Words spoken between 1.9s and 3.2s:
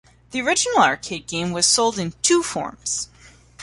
in two forms.